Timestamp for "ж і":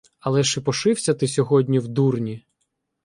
0.43-0.63